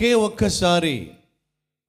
ఒకే 0.00 0.14
ఒక్కసారి 0.14 1.14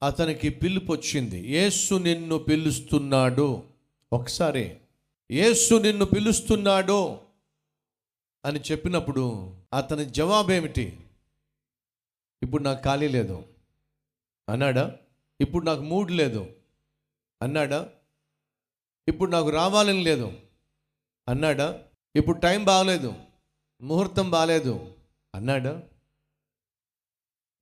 అతనికి 0.03 0.49
పిలుపు 0.49 0.91
వచ్చింది 0.91 1.47
యేసు 1.47 1.95
నిన్ను 1.95 2.37
పిలుస్తున్నాడు. 2.37 3.63
ఒకసారి 4.13 4.77
యేసు 5.31 5.75
నిన్ను 5.75 6.05
పిలుస్తున్నాడు. 6.05 7.17
అని 8.45 8.59
చెప్పినప్పుడు 8.71 9.53
అతని 9.73 10.05
జవాబేమిటి? 10.05 10.99
ఇప్పుడు 12.43 12.63
నాకు 12.63 12.83
ఖాళీ 12.83 13.07
లేదు. 13.07 13.43
అన్నాడా? 14.49 14.97
ఇప్పుడు 15.41 15.65
నాకు 15.65 15.81
మూడ్ 15.81 16.11
లేదు. 16.11 16.47
అన్నాడా? 17.41 17.89
ఇప్పుడు 19.07 19.31
నాకు 19.31 19.49
రావాలని 19.49 20.03
లేదు. 20.03 20.31
అన్నాడా? 21.29 21.83
ఇప్పుడు 22.15 22.39
టైం 22.39 22.63
బాగలేదు. 22.63 23.13
ముహూర్తం 23.81 24.31
బాగలేదు. 24.31 24.93
అన్నాడా? 25.35 25.83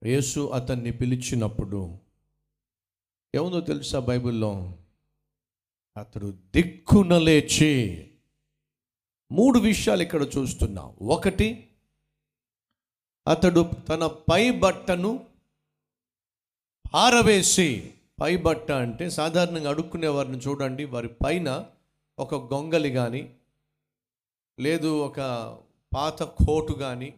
యేసు 0.04 0.40
అతన్ని 0.40 0.92
పిలిచినప్పుడు 0.92 1.98
ఏముందో 3.34 3.60
తెలుసా 3.60 3.98
బైబిల్లో? 3.98 4.78
అతడు 5.96 6.30
దిక్కున 6.54 7.18
లేచి 7.18 7.72
మూడు 9.32 9.58
విషయాలు 9.58 10.02
ఇక్కడ 10.02 10.22
చూస్తున్నాం. 10.38 10.96
ఒకటి 11.02 11.68
అతడు 13.28 13.70
తన 13.88 14.06
పై 14.06 14.50
బట్టను 14.50 15.26
పారవేసి 16.92 17.94
పై 18.20 18.36
బట్ట 18.36 18.72
అంటే 18.72 19.10
సాధారణంగా 19.10 19.70
అడుక్కునే 19.70 20.08
వారిని 20.08 20.38
చూడండి 20.38 20.84
వారి 20.84 21.08
పైన 21.08 21.66
ఒక 22.18 22.34
గొంగలి 22.34 22.90
కానీ 22.90 23.36
లేదు 24.60 24.86
ఒక 24.86 25.20
పాత 25.94 26.22
కోటు 26.22 26.72
కానీ 26.72 27.14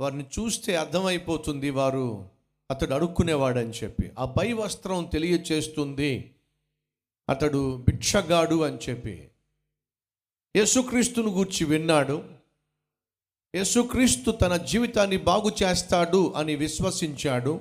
వారిని 0.00 0.24
చూస్తే 0.24 0.76
అర్థమైపోతుంది 0.76 1.70
వారు 1.70 2.28
అతడు 2.70 2.94
అడుక్కునేవాడని 2.94 3.70
చెప్పి. 3.70 4.10
ఆ 4.18 4.24
పై 4.24 4.52
వస్త్రం 4.52 5.04
తెలియచేస్తుంది 5.04 6.34
అతడు 7.30 7.76
భిక్షగాడు 7.76 8.62
అని 8.62 8.78
చెప్పి. 8.90 9.28
యేసుక్రీస్తును 10.56 11.30
గూర్చి 11.30 11.66
విన్నాడు. 11.66 12.24
యేసుక్రీస్తు 13.54 14.30
తన 14.30 14.56
జీవితాన్ని 14.56 15.16
బాగు 15.16 15.50
చేస్తాడు 15.62 16.32
అని 16.36 16.56
విశ్వసించాడు. 16.56 17.60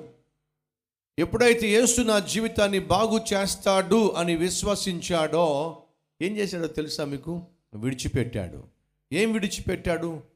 ఎప్పుడైతే 1.19 1.67
యేసు 1.67 2.01
నా 2.01 2.19
జీవితాన్ని 2.19 2.79
బాగు 2.79 3.19
చేస్తాడు 3.33 4.09
అని 4.09 4.35
విశ్వసించాడో 4.35 5.77
ఏం 6.21 6.37
చేశాడో 6.37 6.67
తెలుసా 6.67 7.05
మీకు? 7.05 7.41
విడిచిపెట్టాడు. 7.75 8.63
ఏం 9.13 9.31
విడిచిపెట్టాడు? 9.31 10.34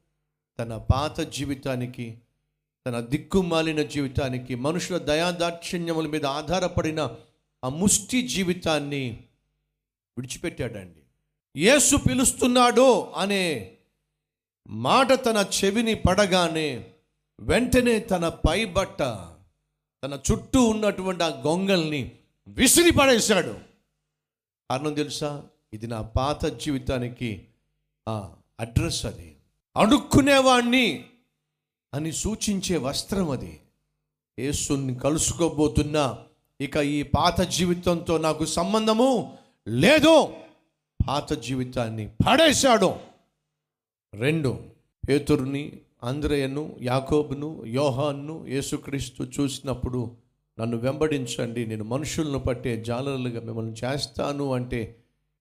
తన 0.60 0.78
పాత 0.78 1.22
జీవితానికి 1.22 2.20
తన 2.86 3.00
దిక్కుమాలిన 3.00 3.82
జీవితానికి 3.82 4.56
మనుషుల 4.56 4.98
దయాదాక్షిణ్యముల 4.98 6.08
మీద 6.08 6.26
ఆధారపడిన 6.26 7.10
ఆ 7.64 7.70
ముష్టి 7.70 8.28
జీవితాన్ని 8.28 9.24
విడిచిపెట్టాడండి. 10.18 11.00
యేసు 11.62 11.96
పిలుస్తున్నాడు 11.96 13.04
అనే 13.04 13.72
మాట 14.68 15.14
తన 15.14 15.46
చెవిని 15.64 15.94
పడగానే 15.96 16.94
వెంటనే 17.40 18.00
తన 18.00 18.30
పై 18.30 18.66
బట్ట 18.66 19.00
తన 20.04 20.20
చుట్టూ 20.32 20.64
ఉన్నటువంటి 20.64 21.24
ఆ 21.24 21.28
గొంగల్ని 21.28 22.12
విసిరి 22.48 22.92
పడేశాడు. 22.92 23.60
కారణం 24.70 24.94
తెలుసా? 24.94 25.44
ఇది 25.74 25.88
నా 25.88 26.02
పాత 26.02 26.46
జీవితానికి 26.46 27.48
ఆ 28.10 28.36
అడ్రస్ 28.60 29.06
అది. 29.06 29.36
అడుక్కునేవాణ్ణి 29.78 31.06
అని 31.94 32.12
సూచించే 32.12 32.78
వస్త్రం 32.78 33.30
అది. 33.30 33.60
యేసుని 34.40 34.96
కలుసుకోబోతున్నా 34.96 36.18
ఇక 36.62 36.78
ఈ 36.78 37.04
పాత 37.04 37.42
జీవితంతో 37.42 38.18
నాకు 38.18 38.46
సంబంధము 38.46 39.38
లేదు. 39.68 40.34
పాత 41.08 41.34
జీవితాన్ని 41.34 42.08
పడేశాడు. 42.08 42.94
రెండు 44.14 44.60
పేతురుని 45.10 45.72
అంద్రయను 46.04 46.76
యాకోబును 46.82 47.64
యోహాన్ను 47.66 48.46
యేసుక్రీస్తు 48.48 49.24
చూసినప్పుడు 49.24 50.18
నన్ను 50.60 50.78
వెంబడించండి. 50.78 51.66
నేను 51.66 51.84
మనుషులను 51.84 52.40
పట్టే 52.40 52.84
జాలరులుగా 52.84 53.42
మిమ్మల్ని 53.42 53.74
చేస్తాను 53.74 54.54
అంటే 54.54 54.96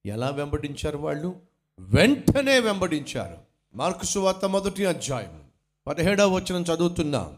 ఎలా 0.06 0.30
వెంబడించారు 0.30 0.98
వాళ్ళు? 0.98 1.36
వెంటనే 1.80 2.60
వెంబడించారు. 2.60 3.47
మార్కు 3.74 4.04
సువార్త 4.04 4.44
మొదటి 4.44 4.86
అధ్యాయం. 4.86 5.42
పదిహేడవ 5.86 6.34
వచనం 6.34 6.62
చదువుతున్నా 6.62 7.36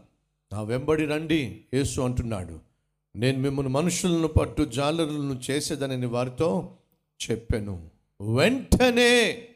నా 0.53 0.61
వెంబడి 0.61 1.05
రండి 1.05 1.61
యేసు 1.73 2.01
అంటున్నాడు. 2.01 2.59
నేను 3.15 3.37
మిమ్మల్ని 3.37 3.71
మనుషులను 3.71 4.27
పట్టు 4.27 4.63
జాలరులను 4.63 5.41
చేసేదనని 5.51 6.05
వారితో 6.05 6.73
చెప్పాను. 7.31 7.89
వెంటనే 8.35 9.47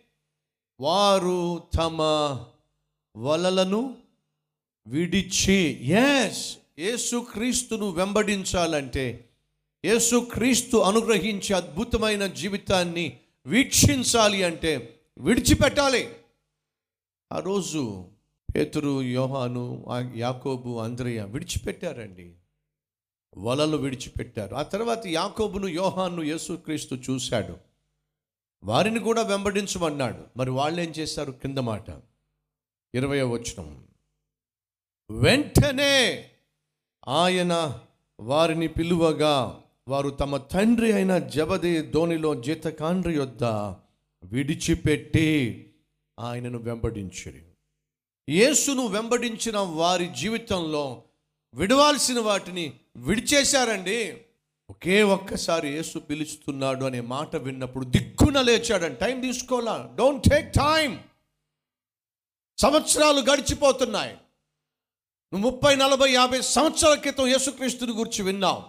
వారు 0.79 1.63
తమ 1.77 1.97
వలలను 3.17 3.97
విడిచి 4.87 5.87
ఎస్ 5.87 6.57
యేసుక్రీస్తును 6.79 7.89
వెంబడించాలంటే 7.89 9.25
యేసుక్రీస్తు 9.85 10.77
అనుగ్రహించే 10.77 11.55
అద్భుతమైన 11.55 12.25
జీవితాన్ని 12.25 13.17
వీక్షించాలి 13.45 14.43
అంటే 14.43 14.99
విడిచిపెట్టాలి. 15.17 16.09
ఆ 17.31 17.39
రోజు 17.39 18.07
పేతురు 18.55 19.01
యోహాను 19.01 19.85
యాకోబు 20.15 20.77
అంద్రయ్య 20.77 21.23
విడిచిపెట్టారండి. 21.23 22.35
వలలు 23.37 23.77
విడిచిపెట్టారు. 23.77 24.55
ఆ 24.55 24.63
తర్వాత 24.63 25.07
యాకోబును 25.07 25.67
యోహాను 25.67 26.21
యేసుక్రీస్తు 26.21 26.95
చూశాడు. 26.95 27.57
వారిని 28.63 28.99
కూడా 28.99 29.21
వెంబడించమన్నాడు. 29.21 30.23
మరి 30.37 30.49
వాళ్ళు 30.49 30.81
ఏం 30.81 30.89
చేశారు? 30.89 31.31
కింద 31.31 31.57
మాట. 31.57 31.89
ఇరవై 32.95 33.21
వచనం. 33.21 33.87
వెంటనే 35.11 36.29
ఆయన 37.07 37.79
వారిని 38.19 38.67
పిలువగా 38.67 39.61
వారు 39.87 40.09
తమ 40.09 40.37
తండ్రి 40.37 40.91
అయిన 40.91 41.17
జబది 41.17 41.81
ధోనిలో 41.81 42.41
జీతకాండ్రి 42.41 43.15
యొద్ద 43.15 43.43
విడిచిపెట్టి 44.23 45.61
ఆయనను 46.19 46.57
వెంబడించరు 46.57 47.55
యేసును 48.29 48.87
వెంబడించిన 48.87 49.57
వారి 49.57 50.07
జీవితంలో 50.07 51.03
విడవాల్సిన 51.53 52.19
వాటిని 52.19 52.79
విడిచేశారండి. 52.97 54.21
ఒకే 54.69 55.03
ఒక్కసారి 55.03 55.69
యేసు 55.69 55.99
పిలుస్తున్నాడు 55.99 56.85
అనే 56.85 57.01
మాట 57.01 57.35
విన్నప్పుడు 57.35 57.85
దిక్కున 57.85 58.41
లేచాడని 58.41 58.95
టైం 58.95 59.21
తీసుకోవాలా? 59.21 59.91
Don't 59.95 60.23
take 60.23 60.53
time. 60.53 61.03
సంవత్సరాలు 62.57 63.19
గడిచిపోతున్నాయి. 63.21 64.13
నువ్వు 65.33 65.49
ముప్పై 65.49 65.75
నలభై 65.75 66.11
యాభై 66.11 66.41
సంవత్సరాల 66.41 66.95
క్రితం 66.95 67.27
యేసుక్రీస్తుని 67.27 67.91
గురించి 67.91 68.23
విన్నావు. 68.23 68.63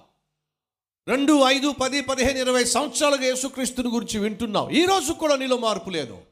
రెండు 1.08 1.42
ఐదు 1.46 1.72
పది 1.72 2.00
పదిహేను 2.00 2.38
ఇరవై 2.38 2.64
సంవత్సరాలుగా 2.64 3.24
యేసుక్రీస్తుని 3.24 3.88
గురించి 3.88 4.18
వింటున్నావు. 4.18 4.70
ఈ 4.70 4.84
రోజు 4.84 5.12
కూడా 5.12 5.36
నీలో 5.36 5.56
మార్పు 5.56 5.90
లేదు. 5.90 6.22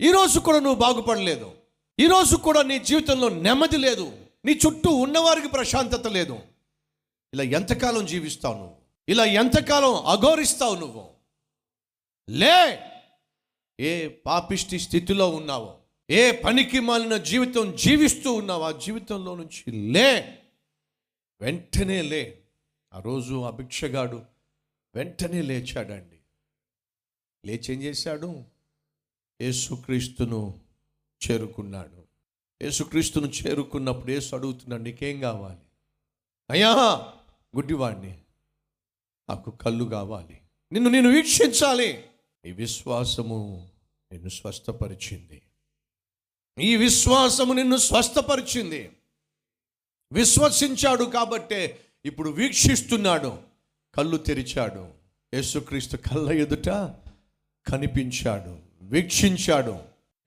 ఈరోజు 0.00 0.40
కూడా 0.40 0.58
నువ్వు 0.60 0.80
బాగుపడలేదు. 0.80 1.52
ఈరోజు 2.00 2.36
కూడా 2.36 2.62
నీ 2.62 2.78
జీవితంలో 2.78 3.28
నెమ్మది 3.28 3.76
లేదు. 3.76 4.18
నీ 4.44 4.60
చుట్టూ 4.66 4.90
ఉన్నవారికి 4.90 5.48
ప్రశాంతత 5.48 6.06
లేదు. 6.06 6.38
ఇలా 7.34 7.44
ఎంతకాలం 7.44 8.06
జీవిస్తావు 8.06 8.54
నువ్వు? 8.54 8.76
ఇలా 9.08 9.24
ఎంతకాలం 9.24 9.94
అఘోరిస్తావు 9.94 10.74
నువ్వు? 10.74 11.10
లే! 12.30 12.80
ఏ 13.80 14.08
పాపిష్టి 14.08 14.78
స్థితిలో 14.78 15.28
ఉన్నావో 15.30 15.78
ఏ 16.10 16.30
పనికి 16.30 16.80
మాలిన 16.80 17.16
జీవితం 17.16 17.76
జీవిస్తూ 17.76 18.32
ఉన్నావు 18.32 18.62
ఆ 18.62 18.70
జీవితంలో 18.70 19.34
నుంచి 19.34 19.70
లే! 19.70 20.38
వెంటనే 21.40 22.02
లే. 22.02 22.42
ఆ 22.94 23.00
రోజు 23.00 23.42
ఆ 23.42 23.50
భిక్షగాడు 23.50 24.22
వెంటనే 24.94 25.42
లేచాడండి. 25.42 26.18
లేచేం 27.46 27.82
చేశాడు? 27.82 28.53
యేసుక్రీస్తును 29.44 30.60
చేరుకున్నాడు. 31.30 32.04
యేసుక్రీస్తును 32.64 33.26
చేరుకున్నప్పుడు 33.26 34.10
యేసు 34.10 34.36
అడుగుతున్నాడు 34.36 34.82
నీకేం 34.82 35.20
కావాలి? 35.20 35.58
అయ్యా 36.50 36.74
గుడ్డివాడిని. 37.56 38.18
నాకు 39.28 39.50
కళ్ళు 39.50 39.84
కావాలి. 39.84 40.40
నిన్ను 40.72 40.90
నేను 40.90 41.10
వీక్షించాలి. 41.10 42.04
ఈ 42.44 42.50
విశ్వాసము 42.50 43.70
నిన్ను 44.12 44.28
స్వస్థపరిచింది. 44.28 45.42
ఈ 46.58 46.76
విశ్వాసము 46.76 47.52
నిన్ను 47.52 47.76
స్వస్థపరిచింది. 47.76 48.90
విశ్వసించాడు 50.12 51.04
కాబట్టే 51.04 51.80
ఇప్పుడు 52.04 52.30
వీక్షిస్తున్నాడు. 52.30 53.38
కళ్ళు 53.94 54.16
తెరిచాడు. 54.16 54.88
యేసుక్రీస్తు 55.34 55.96
కళ్ళ 55.96 56.30
ఎదుట 56.30 56.68
కనిపించాడు. 57.70 58.63
వీక్షించాడు. 58.88 59.76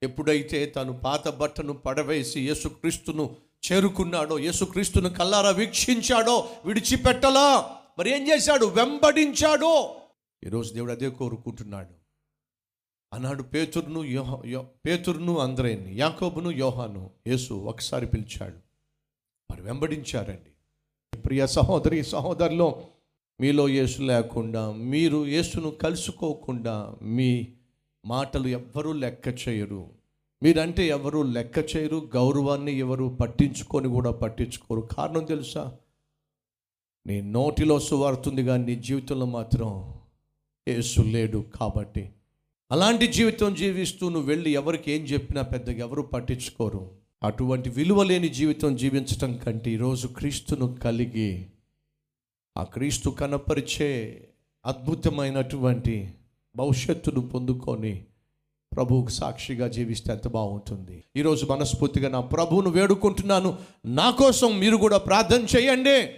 ఎప్పుడైతే 0.02 0.66
తను 0.66 0.92
పాత 0.92 1.28
బట్టను 1.28 1.72
పడవేసి 1.72 2.48
యేసుక్రీస్తును 2.48 3.36
చేరుకున్నాడో 3.72 4.38
యేసుక్రీస్తును 4.38 5.10
కల్లారా 5.10 5.50
వీక్షించాడో 5.50 6.48
విడిచిపెట్టలా. 6.64 7.76
మరి 7.98 8.10
ఏం 8.10 8.28
చేశాడు? 8.28 8.66
వెంబడించాడో. 8.66 9.94
ఈరోజు 10.44 10.74
దేవుడు 10.74 10.92
అదే 10.92 11.10
కోరుకుంటున్నాడు. 11.10 11.98
ఆనాడు 13.14 13.42
పేతురును 13.42 14.04
యోహ 14.04 14.42
యో 14.46 14.66
పేతురును 14.86 15.38
అందరేని 15.38 15.98
యాకోబును 15.98 16.50
యోహాను 16.50 17.10
యేసు 17.26 17.54
ఒకసారి 17.54 18.06
పిలిచాడు. 18.06 18.56
మరి 19.50 19.62
వెంబడించారండి. 19.62 21.18
ప్రియ 21.18 21.46
సహోదరి 21.46 22.04
సహోదరులో 22.04 22.82
మీలో 23.40 23.68
యేసు 23.68 24.02
లేకుండా 24.02 24.72
మీరు 24.72 25.26
యేసును 25.26 25.70
కలుసుకోకుండా 25.70 26.94
మీ 27.02 27.48
మాటలు 28.08 28.48
ఎవ్వరూ 28.48 28.92
లెక్క 28.92 29.48
చేయరు. 29.48 29.90
మీరంటే 30.42 30.88
ఎవరు 30.88 31.22
లెక్క 31.22 31.58
చేయరు 31.58 32.10
గౌరవాన్ని 32.14 32.78
ఎవరు 32.78 33.18
పట్టించుకొని 33.20 33.88
కూడా 33.88 34.10
పట్టించుకోరు. 34.10 34.80
కారణం 34.80 35.24
తెలుసా? 35.24 35.72
నీ 37.06 37.20
నోటిలో 37.20 37.80
సువార్తుంది 37.80 38.44
కానీ 38.44 38.64
నీ 38.64 38.74
జీవితంలో 38.74 39.26
మాత్రం 39.26 39.94
ఏసు 40.68 41.00
లేడు 41.00 41.44
కాబట్టి. 41.60 42.10
అలాంటి 42.72 43.06
జీవితం 43.06 43.54
జీవిస్తూ 43.54 44.08
నువ్వు 44.08 44.28
వెళ్ళి 44.28 44.50
ఎవరికి 44.50 44.92
ఏం 44.92 45.04
చెప్పినా 45.04 45.42
పెద్దగా 45.42 45.78
ఎవరు 45.78 46.02
పట్టించుకోరు. 46.02 46.90
అటువంటి 47.22 47.68
విలువ 47.70 48.02
లేని 48.02 48.28
జీవితం 48.28 48.76
జీవించటం 48.76 49.36
కంటే 49.36 49.70
ఈరోజు 49.70 50.06
క్రీస్తును 50.06 50.74
కలిగి 50.74 51.46
ఆ 52.56 52.62
క్రీస్తు 52.62 53.10
కనపరిచే 53.10 53.90
అద్భుతమైనటువంటి 54.66 56.14
భవిష్యత్తును 56.56 57.20
పొందుకొని 57.20 58.04
ప్రభువుకు 58.74 59.08
సాక్షిగా 59.08 59.68
జీవిస్తే 59.68 60.12
ఎంత 60.12 60.28
బాగుంటుంది. 60.28 61.04
ఈరోజు 61.16 61.46
మనస్ఫూర్తిగా 61.46 62.08
నా 62.08 62.20
ప్రభువును 62.20 62.70
వేడుకుంటున్నాను. 62.70 63.58
నా 63.86 64.10
కోసం 64.10 64.58
మీరు 64.58 64.76
కూడా 64.76 64.98
ప్రార్థన 64.98 65.46
చేయండి. 65.56 66.10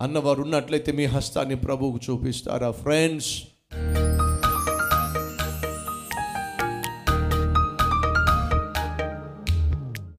అన్నవారు 0.00 0.42
ఉన్నట్లయితే 0.42 0.92
మీ 0.92 1.04
హస్తాన్ని 1.04 1.54
ప్రభువుకు 1.54 2.00
చూపిస్తారా 2.10 2.70
ఫ్రెండ్స్? 2.70 3.42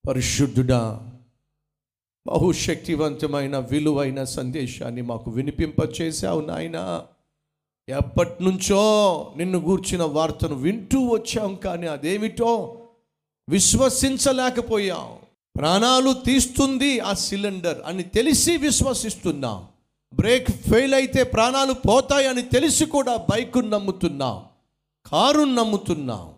పరిశుద్ధుడా 0.08 1.08
బహుశక్తివంతమైన 2.28 3.58
విలువైన 3.58 4.24
సందేశాన్ని 4.24 5.02
మాకు 5.02 5.32
వినిపింపచేశావు 5.32 6.42
నాయన. 6.42 7.06
ఎప్పటి 7.92 8.44
నుంచో 8.44 8.82
నిన్ను 9.38 9.60
గూర్చిన 9.60 10.04
వార్తను 10.04 10.56
వింటూ 10.56 11.08
వచ్చాం 11.08 11.56
కానీ 11.56 11.88
అదేమిటో 11.88 12.78
విశ్వసించలేకపోయాం. 13.50 15.16
ప్రాణాలు 15.58 16.14
తీస్తుంది 16.14 17.00
ఆ 17.00 17.14
సిలిండర్ 17.14 17.78
అని 17.86 18.04
తెలిసి 18.04 18.58
విశ్వసిస్తున్నాం. 18.58 19.68
బ్రేక్ 20.14 20.52
ఫెయిల్ 20.52 20.94
అయితే 20.94 21.24
ప్రాణాలు 21.24 21.74
పోతాయని 21.74 22.42
తెలిసి 22.42 22.86
కూడా 22.86 23.16
బైకును 23.16 23.70
నమ్ముతున్నాం. 23.70 24.44
కారును 25.12 25.56
నమ్ముతున్నాం. 25.56 26.34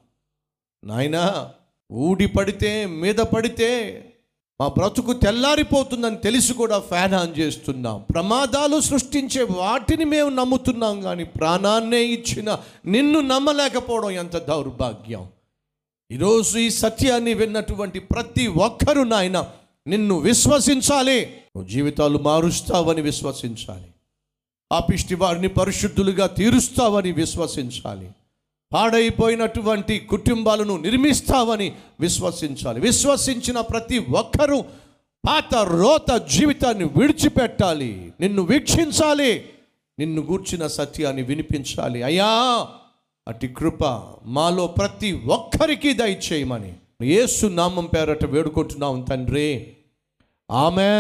నాయనా 0.84 1.50
ఊడి 1.92 2.26
పడితే 2.26 2.86
మీద 2.86 3.16
పడితే 3.16 4.00
మా 4.62 4.68
బ్రతుకు 4.68 5.14
తెల్లారిపోతుందని 5.14 6.18
తెలిసి 6.18 6.54
కూడా 6.54 6.80
ఫ్యాన్ 6.80 7.14
ఆన్ 7.14 7.40
చేస్తున్నాం. 7.40 8.06
ప్రమాదాలు 8.14 8.80
సృష్టించే 8.80 9.44
వాటిని 9.44 10.06
మేము 10.06 10.30
నమ్ముతున్నాం 10.30 11.02
కానీ 11.02 11.24
ప్రాణాన్నే 11.24 12.04
ఇచ్చిన 12.04 12.60
నిన్ను 12.86 13.20
నమ్మలేకపోవడం 13.20 14.12
ఎంత 14.12 14.38
దౌర్భాగ్యం. 14.38 15.28
ఈరోజు 16.12 16.58
ఈ 16.58 16.70
సత్యాన్ని 16.70 17.34
విన్నటువంటి 17.34 18.00
ప్రతి 18.00 18.48
ఒక్కరూ 18.48 19.04
నాయన 19.04 19.52
నిన్ను 19.88 20.18
విశ్వసించాలి. 20.18 21.26
నువ్వు 21.26 21.70
జీవితాలు 21.70 22.18
మారుస్తావని 22.18 23.02
విశ్వసించాలి. 23.02 23.88
పాపిష్టి 24.72 25.16
వారిని 25.16 25.48
పరిశుద్ధులుగా 25.48 26.28
తీరుస్తావని 26.28 27.12
విశ్వసించాలి. 27.12 28.10
పాడైపోయినటువంటి 28.74 30.00
కుటుంబాలను 30.00 30.78
నిర్మిస్తావని 30.78 31.76
విశ్వసించాలి. 32.00 32.80
విశ్వసించిన 32.80 33.62
ప్రతి 33.62 34.00
ఒక్కరూ 34.00 34.62
పాత 35.28 35.56
రోత 35.56 36.18
జీవితాన్ని 36.18 36.84
విడిచిపెట్టాలి. 36.84 38.14
నిన్ను 38.20 38.42
వీక్షించాలి. 38.42 39.46
నిన్ను 40.00 40.22
గూర్చిన 40.22 40.68
సత్యాన్ని 40.68 41.22
వినిపించాలి. 41.22 42.04
అయ్యా 42.04 42.68
అటు 43.28 43.48
కృప 43.48 44.02
మాలో 44.26 44.68
ప్రతి 44.68 45.12
ఒక్కరికి 45.12 45.94
దయచేయమని. 45.94 46.74
ఏసు 47.04 47.46
నామం 47.46 47.86
పేరట 47.86 48.26
వేడుకుంటున్నాం 48.26 49.02
తండ్రి. 49.02 49.74
ఆమె 50.52 50.84